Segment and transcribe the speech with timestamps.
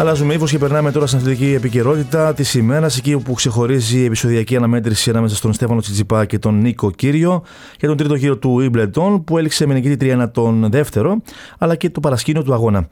[0.00, 4.56] Αλλάζουμε ύφος και περνάμε τώρα στην αθλητική επικαιρότητα της ημέρας, εκεί όπου ξεχωρίζει η επεισοδιακή
[4.56, 7.42] αναμέτρηση ανάμεσα στον Στέφανο Τσιτζιπά και τον Νίκο Κύριο
[7.78, 11.22] για τον τρίτο γύρο του Ιμπλετών, που έληξε με νικητή 3-1 τον δεύτερο,
[11.58, 12.88] αλλά και το παρασκήνιο του αγώνα.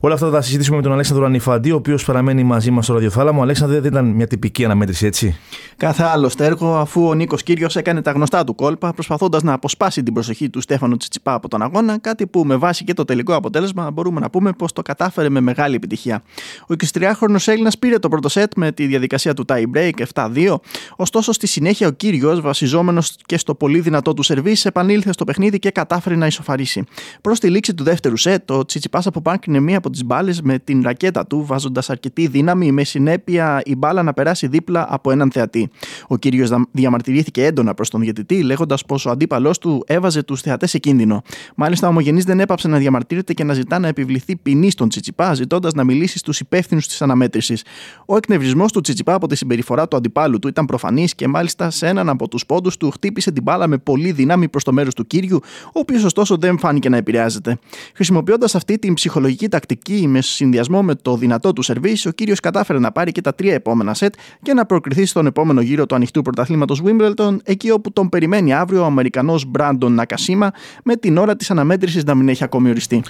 [0.00, 2.94] Όλα αυτά θα τα συζητήσουμε με τον Αλέξανδρο Ανιφαντή, ο οποίος παραμένει μαζί μας στο
[2.94, 3.42] ραδιοθάλαμο.
[3.42, 5.36] Αλέξανδρο, δεν ήταν μια τυπική αναμέτρηση, έτσι;
[5.76, 10.02] Κάθε άλλο στέργο, αφού ο Νίκος Κύριος έκανε τα γνωστά του κόλπα, προσπαθώντας να αποσπάσει
[10.02, 13.34] την προσοχή του Στέφανου Τσιτσιπά από τον αγώνα, κάτι που με βάση και το τελικό
[13.34, 16.22] αποτέλεσμα μπορούμε να πούμε πως το κατάφερε με μεγάλη επιτυχία.
[16.62, 20.54] Ο 23χρονο Έλληνας πήρε το πρώτο σετ με τη διαδικασία του tie break 7-2,
[20.96, 25.58] ωστόσο στη συνέχεια ο Κύριος, βασιζόμενος και στο πολύ δυνατό του σερβίς, επανήλθε στο παιχνίδι
[25.58, 26.84] και κατάφερε να ισοφαρίσει.
[27.20, 30.82] Προς τη λήξη του δεύτερου σετ, ο Τσιτσιπάς αποπάνκρινε μία από τις μπάλες με την
[30.82, 35.70] ρακέτα του, βάζοντας αρκετή δύναμη, με συνέπεια η μπάλα να περάσει δίπλα από έναν θεατή.
[36.08, 40.70] Ο κύριος διαμαρτυρήθηκε έντονα προς τον διαιτητή, λέγοντας πως ο αντίπαλός του έβαζε τους θεατές
[40.70, 41.22] σε κίνδυνο.
[41.54, 45.34] Μάλιστα, ο Ομογενής δεν έπαψε να διαμαρτύρεται και να ζητά να επιβληθεί ποινή στον Τσιτσιπά,
[45.34, 47.64] ζητώντας να μιλήσει στους υπεύθυνους της αναμέτρησης.
[48.06, 51.86] Ο εκνευρισμός του Τσιτσιπά από τη συμπεριφορά του αντιπάλου του ήταν προφανής και μάλιστα σε
[51.86, 55.06] έναν από τους πόντους του χτύπησε την μπάλα με πολύ δύναμη προς το μέρος του
[55.06, 57.58] κύριου, ο οποίος ωστόσο δεν φάνηκε να επηρεάζεται.
[57.94, 62.78] Χρησιμοποιώντας αυτή την ψυχολογική τακτική με συνδυασμό με το δυνατό του σερβίς, ο κύριος κατάφερε
[62.78, 66.22] να πάρει και τα τρία επόμενα σετ και να προκριθεί στον επόμενο γύρο του ανοιχτού
[66.22, 70.50] πρωταθλήματος Wimbledon, εκεί όπου τον περιμένει αύριο ο Αμερικανός Μπράντον Νακασίμα,
[70.84, 73.02] με την ώρα της αναμέτρησης να μην έχει ακόμη οριστεί.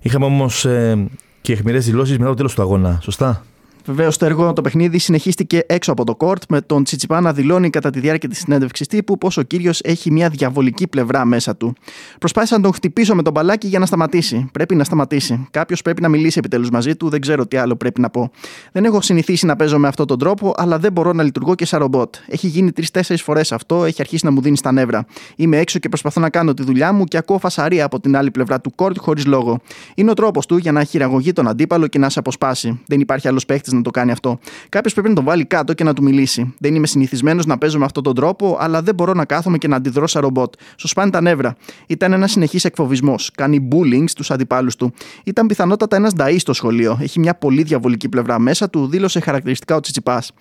[0.00, 1.06] Είχαμε όμως ε,
[1.40, 3.44] και αιχμηρέ δηλώσεις μετά το τέλος του αγώνα, σωστά;
[3.86, 7.70] Βεβαίως, το έργο το παιχνίδι συνεχίστηκε έξω από το κόρτ, με τον Τσιτσιπά να δηλώνει
[7.70, 11.74] κατά τη διάρκεια της συνέντευξης τύπου πως ο κύριος έχει μια διαβολική πλευρά μέσα του.
[12.18, 14.48] Προσπάθησα να τον χτυπήσω με τον μπαλάκι για να σταματήσει.
[14.52, 15.46] Πρέπει να σταματήσει.
[15.50, 18.30] Κάποιος πρέπει να μιλήσει επιτέλους μαζί του, δεν ξέρω τι άλλο πρέπει να πω.
[18.72, 21.66] Δεν έχω συνηθίσει να παίζω με αυτόν τον τρόπο, αλλά δεν μπορώ να λειτουργώ και
[21.66, 22.14] σαν ρομπότ.
[22.28, 25.06] Έχει γίνει τρει-τέσσερι φορές αυτό, έχει αρχίσει να μου δίνει στα νεύρα.
[25.36, 28.30] Είμαι έξω και προσπαθώ να κάνω τη δουλειά μου και ακούω φασαρία από την άλλη
[28.30, 29.60] πλευρά του κόρτ χωρίς λόγο.
[29.94, 32.80] Είναι ο τρόπος του για να χειραγωγεί τον αντίπαλο και να σε αποσπάσει.
[32.86, 34.38] Δεν υπάρχει άλλος παίχτη να το κάνει αυτό.
[34.68, 36.54] Κάποιος πρέπει να τον βάλει κάτω και να του μιλήσει.
[36.58, 39.68] Δεν είμαι συνηθισμένος να παίζω με αυτόν τον τρόπο, αλλά δεν μπορώ να κάθομαι και
[39.68, 40.54] να αντιδρώ σαν ρομπότ.
[40.76, 41.56] Σου σπάνε τα νεύρα.
[41.86, 43.30] Ήταν ένας συνεχής εκφοβισμός.
[43.34, 44.92] Κάνει bullying στους αντιπάλους του.
[45.24, 46.98] Ήταν πιθανότατα ένας νταή στο σχολείο.
[47.00, 50.32] Έχει μια πολύ διαβολική πλευρά μέσα του, δήλωσε χαρακτηριστικά ο Τσιτσιπάς.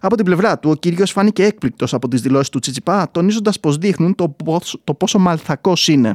[0.00, 3.76] Από την πλευρά του, ο κύριος φάνηκε έκπληκτος από τις δηλώσεις του Τσιτσιπά, τονίζοντας πως
[3.76, 4.36] δείχνουν το,
[4.84, 6.14] το πόσο μαλθακός είναι.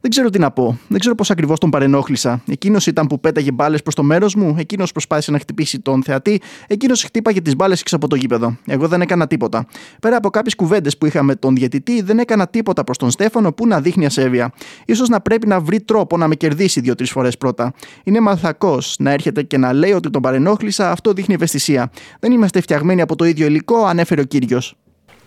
[0.00, 0.78] Δεν ξέρω τι να πω.
[0.88, 2.42] Δεν ξέρω πώς ακριβώς τον παρενόχλησα.
[2.46, 6.40] Εκείνος ήταν που πέταγε μπάλες προς το μέρος μου, εκείνος προσπάθησε να χτυπήσει τον θεατή,
[6.66, 8.56] εκείνος χτύπαγε τις μπάλες έξω από το γήπεδο.
[8.66, 9.66] Εγώ δεν έκανα τίποτα.
[10.00, 13.66] Πέρα από κάποιες κουβέντες που είχαμε τον διαιτητή, δεν έκανα τίποτα προς τον Στέφανο που
[13.66, 14.52] να δείχνει ασέβεια.
[14.94, 17.72] σω να πρέπει να βρει τρόπο να με κερδίσει δύο-τρεις φορές πρώτα.
[18.04, 21.90] Είναι μαλθακός να έρχεται και να λέει ότι τον παρενόχλησα, αυτό δείχνει ευαισθησία.
[22.20, 24.76] Δεν είμαστε φτιαγμένοι από το ίδιο υλικό, ανέφερε ο κύριος.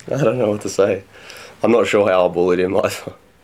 [0.07, 0.93] I don't know what to say.
[1.61, 2.73] I'm not sure how I bullied him.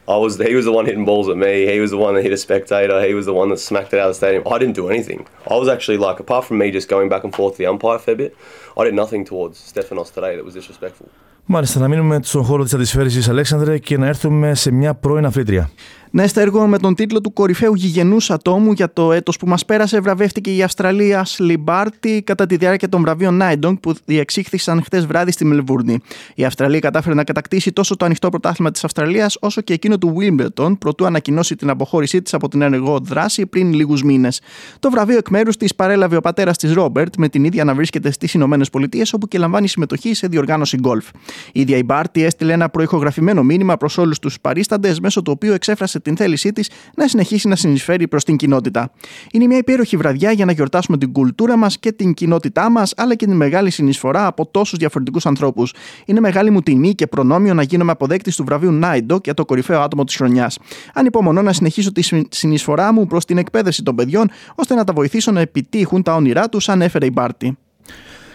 [0.08, 1.54] I was he was the one hitting balls at me.
[1.74, 2.98] He was the one that hit a spectator.
[3.08, 4.42] He was the one that smacked it out of the stadium.
[4.54, 5.20] I didn't do anything.
[5.54, 7.96] I was actually like, apart from me just going back and forth to the umpire
[7.96, 8.36] a fair bit,
[8.78, 11.08] I did nothing towards Stefanos today that was disrespectful.
[11.48, 15.70] Μάλιστα, να μείνουμε στον χώρο τη αντισφαίρηση, Αλέξανδρε, και να έρθουμε σε μια πρώην αφρίτρια.
[16.13, 19.99] Ναι, έργο με τον τίτλο του κορυφαίου γηγενούς ατόμου για το έτος που μας πέρασε,
[19.99, 25.45] βραβεύτηκε η Αυστραλία Σλιμπάρτη κατά τη διάρκεια των βραβείων Νάιντονγκ που διεξήχθησαν χτε βράδυ στη
[25.45, 25.99] Μελβούρνη.
[26.35, 30.15] Η Αυστραλία κατάφερε να κατακτήσει τόσο το ανοιχτό πρωτάθλημα της Αυστραλίας όσο και εκείνο του
[30.19, 34.41] Wimbledon, προτού ανακοινώσει την αποχώρησή της από την ενεργό δράση πριν λίγους μήνες.
[34.79, 38.11] Το βραβείο εκ μέρους της παρέλαβε ο πατέρας της Ρόμπερτ, με την ίδια να βρίσκεται
[38.11, 41.07] στις Ηνωμένες Πολιτείες, όπου και λαμβάνει συμμετοχή σε διοργάνωση γκολφ.
[41.51, 45.53] Η ίδια η Μπάρτη έστειλε ένα προηχογραφημένο μήνυμα προς όλους τους παρίσταντες, μέσω του οποίου
[45.53, 48.91] εξέφρασε την θέλησή της να συνεχίσει να συνεισφέρει προς την κοινότητα.
[49.31, 53.15] Είναι μια υπέροχη βραδιά για να γιορτάσουμε την κουλτούρα μας και την κοινότητά μας, αλλά
[53.15, 55.73] και την μεγάλη συνεισφορά από τόσους διαφορετικούς ανθρώπους.
[56.05, 59.81] Είναι μεγάλη μου τιμή και προνόμιο να γίνομαι αποδέκτης του βραβείου Νάιντο για το κορυφαίο
[59.81, 60.57] άτομο της χρονιάς.
[60.93, 65.31] Ανυπομονώ να συνεχίσω τη συνεισφορά μου προς την εκπαίδευση των παιδιών, ώστε να τα βοηθήσω
[65.31, 67.57] να επιτύχουν τα όνειρά τους, ανέφερε η Μπάρτη.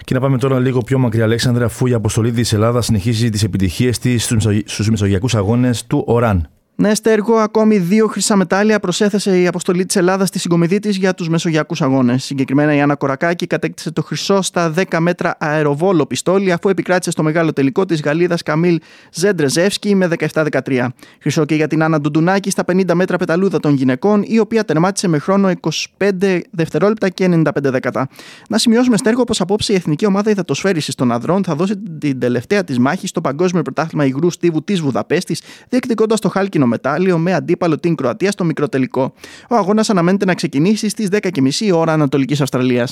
[0.04, 3.42] Και να πάμε τώρα λίγο πιο μακριά, Αλέξανδρα, αφού η αποστολή της Ελλάδας συνεχίζει τις
[3.42, 4.24] επιτυχίες της
[4.64, 6.48] στους Μεσογειακού Αγώνες του ΟΡΑΝ.
[6.78, 11.14] Ναι, Στέργο, ακόμη δύο χρυσά μετάλλια προσέθεσε η αποστολή της Ελλάδας στη συγκομιδή της για
[11.14, 12.24] τους Μεσογειακούς Αγώνες.
[12.24, 17.22] Συγκεκριμένα η Άννα Κορακάκη κατέκτησε το χρυσό στα 10 μέτρα αεροβόλο πιστόλι, αφού επικράτησε στο
[17.22, 18.80] μεγάλο τελικό της Γαλλίδας Καμίλ
[19.12, 20.88] Ζέντρεζεύσκη με 17-13.
[21.20, 25.08] Χρυσό και για την Άννα Ντουντουνάκη στα 50 μέτρα πεταλούδα των γυναικών, η οποία τερμάτισε
[25.08, 25.50] με χρόνο
[25.98, 28.08] 25 δευτερόλεπτα και 95 δέκατα.
[28.48, 32.64] Να σημειώσουμε, Στέργο, πω απόψε η εθνική ομάδα υδατοσφαίρισης των ανδρών θα δώσει την τελευταία
[32.64, 37.34] της μάχη στο Παγκόσμιο Πρωτάθλημα Υγρού Στίβου της Βουδαπέστης, διεκδικώντας το χάλκινο κίτρινο μετάλλιο με
[37.34, 39.12] αντίπαλο την Κροατία στο μικροτελικό.
[39.48, 42.88] Ο αγώνα αναμένεται να ξεκινήσει στι 10.30 ώρα Ανατολική Αυστραλία.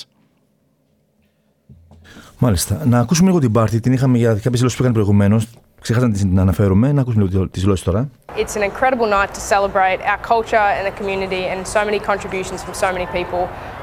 [2.39, 2.83] Μάλιστα.
[2.87, 3.81] Να ακούσουμε λίγο την πάρτη.
[3.81, 5.41] Την είχαμε για κάποιε δηλώσει που έκανε προηγουμένω.
[5.81, 6.93] Ξεχάσαμε να την αναφέρουμε.
[6.93, 8.09] Να ακούσουμε λίγο τι δηλώσει τώρα.
[8.37, 12.59] It's an incredible night to celebrate our culture and the community and so many contributions
[12.65, 13.43] from so many people.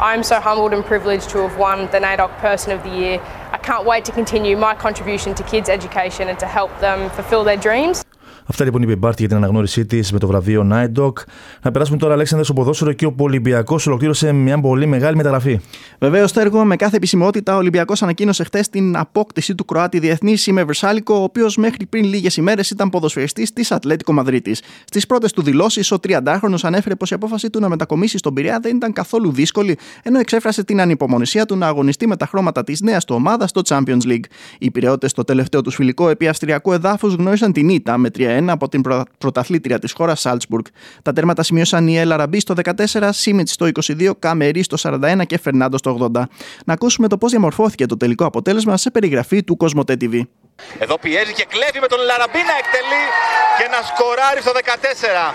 [0.09, 3.15] I'm so humbled and privileged to have won the NAIDOC Person of the Year.
[3.57, 7.43] I can't wait to continue my contribution to kids' education and to help them fulfill
[7.49, 7.97] their dreams.
[8.45, 11.13] Αυτά λοιπόν είπε η Μπάρτη για την αναγνώρισή της με το βραβείο Night Dog.
[11.61, 15.59] Να περάσουμε τώρα, Αλέξανδρο, στο ποδόσφαιρο εκεί όπου ο Ολυμπιακός ολοκλήρωσε μια πολύ μεγάλη μεταγραφή.
[15.99, 20.63] Βεβαίως, Τέργο, με κάθε επισημότητα, ο Ολυμπιακός ανακοίνωσε χθες την απόκτηση του Κροάτη διεθνής Σίμε
[20.63, 24.61] Βερσάλικο, ο οποίος μέχρι πριν λίγες ημέρες ήταν ποδοσφαιριστής της Ατλέτικο Μαδρίτης.
[24.85, 28.59] Στις πρώτες του δηλώσεις, ο 30χρονο ανέφερε πως η απόφαση του να μετακομίσει στον Πειραιά
[28.61, 32.81] δεν ήταν καθόλου δύσκολη, ενώ εξέφρασε την ανυπομονησία του να αγωνιστεί με τα χρώματα της
[32.81, 34.25] νέας του ομάδας στο Champions League.
[34.59, 38.69] Οι Πειραιώτες στο τελευταίο τους φιλικό επί Αυστριακού εδάφους γνώρισαν την ήττα με 3 από
[38.69, 38.81] την
[39.17, 40.65] πρωταθλήτρια της χώρας Σάλτσμπουργκ.
[41.01, 43.67] Τα τέρματα σημείωσαν η Έλα Ραμπή στο 14, Σίμιτς στο
[43.99, 46.21] 22, Καμερί στο 41 και Φερνάντο στο 80.
[46.65, 50.21] Να ακούσουμε το πώς διαμορφώθηκε το τελικό αποτέλεσμα σε περιγραφή του Κοσμοτέ TV.
[50.79, 53.05] Εδώ πιέζει και κλέβει με τον Λαραμπή να εκτελεί
[53.57, 54.51] και να σκοράρει στο
[55.31, 55.33] 14.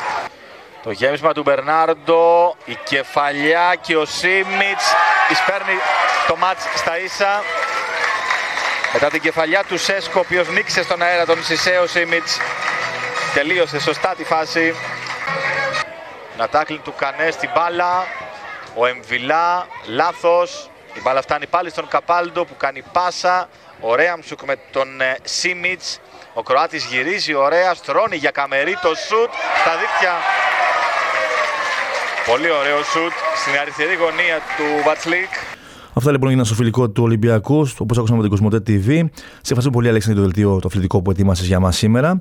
[0.83, 4.87] Το γέμισμα του Μπερνάρντο, η κεφαλιά και ο Σίμιτς
[5.31, 5.77] εισπέρνει
[6.29, 7.43] το μάτς στα ίσα.
[8.93, 12.39] Μετά την κεφαλιά του Σέσκο, ο οποίος νίξε στον αέρα τον Σισέο Σίμιτς
[13.39, 14.75] τελείωσε σωστά τη φάση.
[16.39, 17.93] Να τάκλιν του Κανέ στην μπάλα.
[18.75, 20.71] Ο Εμβιλά, λάθος.
[20.95, 23.49] Η μπάλα φτάνει πάλι στον Καπάλντο που κάνει πάσα.
[23.81, 26.01] Ο Ρέαμσουκ με τον ε, Σίμιτς.
[26.35, 30.15] Ο Κροάτης γυρίζει ωραία, στρώνει για καμερί το σουτ στα δίκτυα.
[32.27, 35.33] Πολύ ωραίο σουτ στην αριστερή γωνία του Βατσλίκ.
[35.95, 38.89] Αυτά λοιπόν έγιναν στο φιλικό του Ολυμπιακού, όπως ακούσαμε από την Κοσμοτέ TV.
[39.19, 42.21] Σε ευχαριστώ πολύ, Αλέξανδρο, το δελτίο το αθλητικό που ετοίμασες για μας σήμερα.